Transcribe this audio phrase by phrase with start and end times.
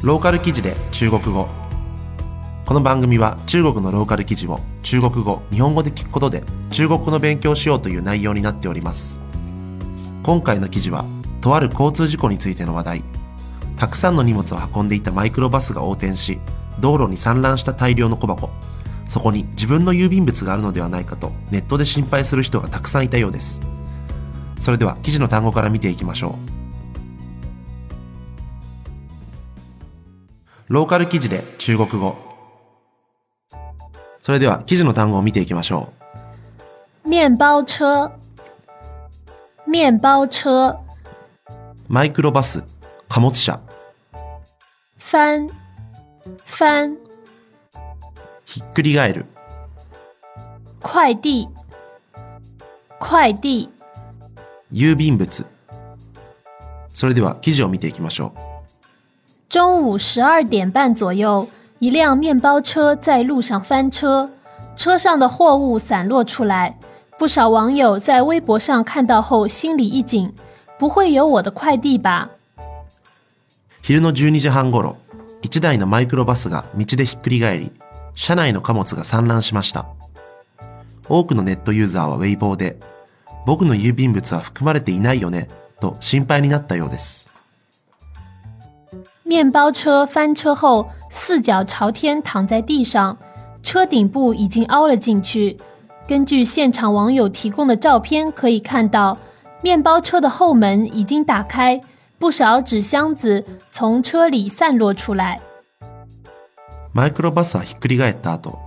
[0.00, 1.48] ローカル記事で中国語。
[2.66, 9.18] この番組は中国のローカル記事を中国語日本語で聞くことで中国語の勉強しようという内容になっております。
[10.22, 11.04] 今回の記事は
[11.40, 13.02] とある交通事故についての話題。
[13.76, 16.38] たくさんの荷物を運んでいたマイクロバスが横転し
[16.78, 18.50] 道路に散乱した大量の小箱。
[19.08, 23.62] そこに自分の郵便物があるのではないかとネットで心配する人がたくさんいたようです。
[24.58, 26.57] それでは記事の単語から見ていきましょう。
[30.68, 32.16] ローカル記事で中国語。
[34.20, 35.92] それでは記事の単語を見ていきましょ
[37.04, 38.12] 面包车，
[39.66, 40.78] 面包车，う
[41.88, 42.62] マイクロバス
[43.08, 43.60] 貨物車。
[44.98, 45.48] 翻，
[46.44, 46.98] 翻，
[48.44, 49.24] ひっくり返る。
[50.82, 51.48] 快递，
[53.00, 53.70] 快递，
[54.70, 55.46] 郵便物。
[56.92, 58.47] それでは記事を見ていきましょう
[59.48, 61.48] 中午十二点半左右，
[61.78, 64.28] 一辆面包车在路上翻车，
[64.76, 66.76] 车上的货物散落出来。
[67.18, 70.30] 不少网友在微博上看到后心里一紧，
[70.78, 72.28] 不会有我的快递吧？
[73.82, 74.96] 昼の12時半ごろ
[75.40, 77.72] 1台のマイクロバスが道でひっくり返り
[78.14, 79.86] 車内の貨物が散乱しました
[81.08, 82.78] 多くのネットユーザーはウェイボーで
[83.46, 85.48] 僕の郵便物は含まれていないよね
[85.80, 87.30] と心配になったようです
[89.23, 93.17] 面包车翻车后，四脚朝天躺在地上，
[93.61, 95.57] 车顶部已经凹了进去。
[96.07, 99.17] 根据现场网友提供的照片可以看到，
[99.61, 101.81] 面包车的后门已经打开，
[102.19, 105.39] 不少纸箱子从车里散落出来。
[106.93, 108.59] マイクロバスはひっくり返った後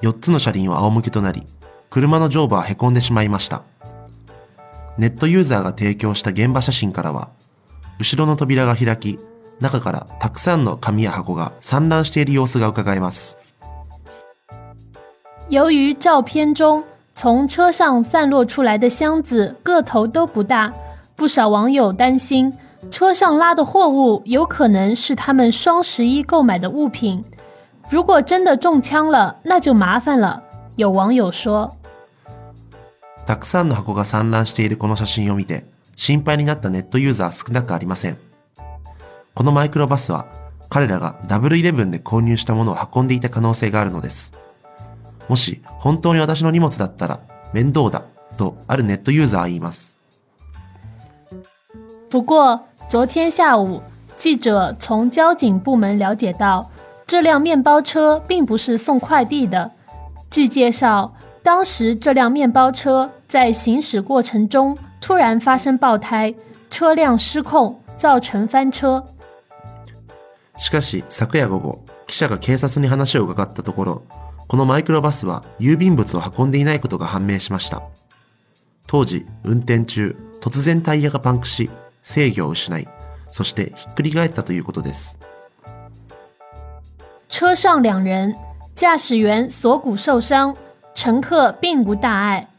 [0.00, 1.46] 4つの車輪は仰向けとなり
[1.90, 3.62] 車の上部はへこんでしまいました
[4.96, 7.28] ネットユーザーが提供した現場写真からは
[7.98, 9.18] 後ろの扉が開き
[9.59, 13.37] 中からたくさんの紙や箱が散乱している様子がうかがえます
[15.49, 16.83] 由于照片中
[17.15, 20.71] 从车上散落出来的箱子个头都不大，
[21.15, 22.53] 不少网友担心
[22.89, 27.21] 车上拉的货物有可能是他们双十一购买的物品。
[27.89, 30.41] 如果真的中枪了，那就麻烦了。
[30.77, 31.75] 有网友说。
[33.25, 38.17] たくさんの箱が散乱しているこの写真を見て心配になったネットユーザー少なくありません
[39.39, 40.25] このマイクロバスは
[40.69, 44.33] 彼らがダブルイレブンで購入したものを運んでいた可能性があるのです
[45.29, 47.21] もし本当に私の荷物だったら
[47.53, 48.03] 面倒だ
[48.35, 49.97] とあるネットユーザーは言います
[52.09, 53.81] 不过，昨天下午，
[54.17, 56.67] 记者从交警部门了解到，
[57.07, 59.71] 这辆面包车并不是送快递的。
[60.29, 66.35] 据介绍，当时这辆面包车在行驶过程中突然发生爆胎，
[66.69, 69.01] 车辆失控，造成翻車。
[70.59, 74.03] しかし昨夜午後記者が警察に話を伺ったところ
[74.47, 77.81] このマイクロバスは郵便物を運んでいないことが判明しました
[78.85, 81.69] 当時運転中突然タイヤがパンクし
[82.03, 82.87] 制御を失い
[83.31, 85.17] そしてひっくり返ったということです
[87.29, 88.35] 车上两人，
[88.75, 90.55] 驾驶员锁骨受伤，
[90.95, 92.49] 乘客并无大碍。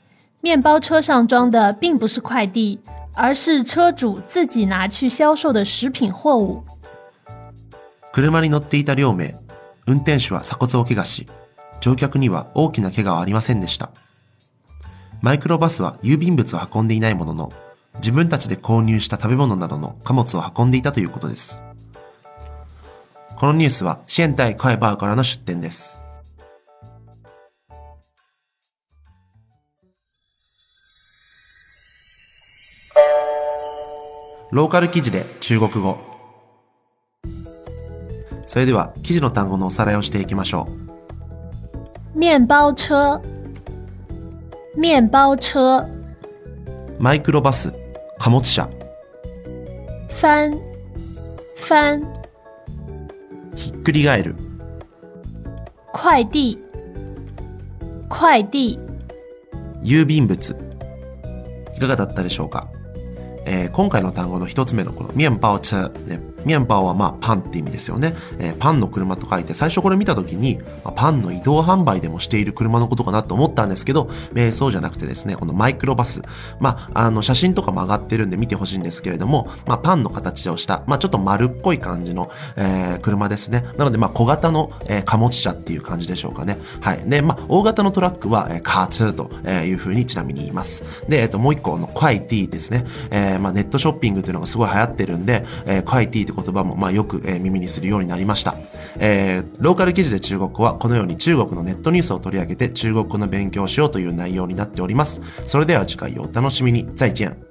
[0.40, 2.78] 面包车上装的并不是快递，
[3.12, 6.62] 而是车主自己拿去销售的食品货物。
[8.12, 9.38] 車に乗っていた両名
[9.86, 11.28] 運転手は鎖骨を怪我し
[11.80, 13.90] 乗客には大きな怪我はありませんでした。
[15.22, 17.52] マイクロバスは郵便物を運んでいないものの
[17.96, 21.62] 自分たちで購入した食べ物などの貨物を運んでいたということです。
[23.36, 26.00] このニュースはシエンタイカイバーからの出展です。
[34.50, 36.09] ローカル記事で中国語。
[38.50, 40.66] それでは記事の単語のおさらいをしていきましょ
[42.16, 42.18] う。
[42.18, 43.22] 面包车，
[44.76, 45.86] 面包车，
[46.98, 47.72] マイクロバス
[48.18, 48.68] 貨物車。
[50.08, 50.58] 翻，
[51.54, 52.04] 翻，
[53.54, 54.34] ひっくり返る。
[55.92, 56.58] 快递，
[58.08, 58.80] 快递，
[59.84, 60.56] 郵便物。
[61.76, 62.68] いかがだったでしょうか、
[63.44, 76.22] えー今回の単語の一つ目のこの面包車、ね、面包はまあパンって意味ですよね、えーパンの車と書いて最初これ見た時に、まあパンの移動販売でもしている車のことかなと思ったんですけど、えーそうじゃなくてですねこのマイクロバス。
[76.58, 83.64] まああの写真とかも上がってるんで見てほしいんですけれども、まあ、パンの形をした、まあ、ちょっと丸っこい感じの、えー車ですね。
[83.78, 86.58] なのでまあ小型の、えー貨物車っていう感じでしょうかね。
[86.80, 87.08] はい。
[87.08, 90.84] でまあ大型のトラックは、えーカーツーというふうにちなみに言います。
[91.08, 98.54] で、えっともう一個のクワイティですね、えーまあ、ネットショッピングというのがすごい流行ってるんで、えー、クワイティって言葉も、まあ、よく、え耳にするようになりました。
[98.98, 105.20] えーローカル記事で中国語はこのように中国のネットニュースを取り上げて中国語の勉強をしようという内容になっております。
[105.44, 106.88] それでは次回をお楽しみに。
[106.94, 107.49] 再见。